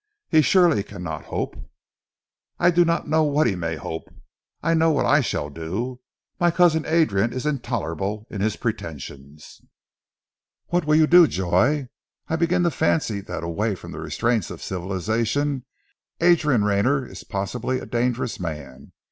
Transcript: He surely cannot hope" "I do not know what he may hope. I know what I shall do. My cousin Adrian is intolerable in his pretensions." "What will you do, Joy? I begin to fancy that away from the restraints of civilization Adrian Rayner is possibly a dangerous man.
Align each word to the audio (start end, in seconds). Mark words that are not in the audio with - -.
He 0.29 0.41
surely 0.41 0.81
cannot 0.81 1.25
hope" 1.25 1.55
"I 2.59 2.71
do 2.71 2.83
not 2.83 3.07
know 3.07 3.21
what 3.21 3.45
he 3.45 3.55
may 3.55 3.75
hope. 3.75 4.11
I 4.63 4.73
know 4.73 4.89
what 4.89 5.05
I 5.05 5.21
shall 5.21 5.51
do. 5.51 5.99
My 6.39 6.49
cousin 6.49 6.87
Adrian 6.87 7.31
is 7.31 7.45
intolerable 7.45 8.25
in 8.27 8.41
his 8.41 8.55
pretensions." 8.55 9.61
"What 10.69 10.85
will 10.87 10.95
you 10.95 11.05
do, 11.05 11.27
Joy? 11.27 11.87
I 12.27 12.35
begin 12.35 12.63
to 12.63 12.71
fancy 12.71 13.21
that 13.21 13.43
away 13.43 13.75
from 13.75 13.91
the 13.91 13.99
restraints 13.99 14.49
of 14.49 14.63
civilization 14.63 15.65
Adrian 16.19 16.63
Rayner 16.63 17.05
is 17.05 17.23
possibly 17.23 17.77
a 17.79 17.85
dangerous 17.85 18.39
man. 18.39 18.93